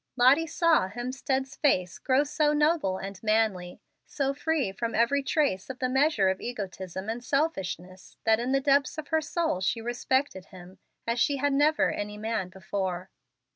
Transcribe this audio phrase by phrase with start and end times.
[0.15, 5.77] Lottie saw Hemstead's face grow so noble and manly, so free from every trace of
[5.77, 10.45] the meanness of egotism and selfishness, that in the depths of her soul she respected
[10.45, 13.11] him as she had never any man before.